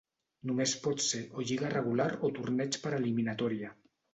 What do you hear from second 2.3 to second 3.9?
torneig per eliminatòria.